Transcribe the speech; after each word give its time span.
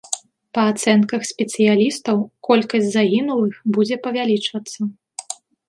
Па 0.57 0.61
ацэнках 0.69 1.21
спецыялістаў, 1.31 2.17
колькасць 2.49 2.89
загінулых 2.97 3.53
будзе 3.79 3.95
павялічвацца. 4.09 4.79